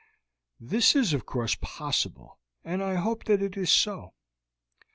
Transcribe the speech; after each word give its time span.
"That 0.59 0.95
is, 0.95 1.13
of 1.13 1.27
course, 1.27 1.55
possible, 1.61 2.39
and 2.63 2.81
I 2.83 2.95
hope 2.95 3.25
that 3.25 3.43
it 3.43 3.55
is 3.55 3.71
so." 3.71 4.15